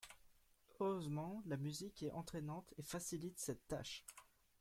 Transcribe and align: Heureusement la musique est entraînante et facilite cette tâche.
Heureusement 0.79 1.43
la 1.45 1.57
musique 1.57 2.01
est 2.01 2.09
entraînante 2.09 2.73
et 2.79 2.81
facilite 2.81 3.37
cette 3.37 3.67
tâche. 3.67 4.03